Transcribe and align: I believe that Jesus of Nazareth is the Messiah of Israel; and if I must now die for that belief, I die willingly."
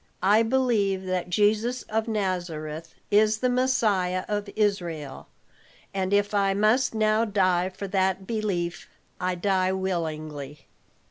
I 0.23 0.41
believe 0.41 1.05
that 1.05 1.29
Jesus 1.29 1.83
of 1.83 2.07
Nazareth 2.07 2.95
is 3.11 3.37
the 3.37 3.49
Messiah 3.51 4.25
of 4.27 4.49
Israel; 4.55 5.27
and 5.93 6.11
if 6.11 6.33
I 6.33 6.55
must 6.55 6.95
now 6.95 7.23
die 7.23 7.69
for 7.69 7.87
that 7.89 8.25
belief, 8.25 8.89
I 9.19 9.35
die 9.35 9.71
willingly." 9.71 10.65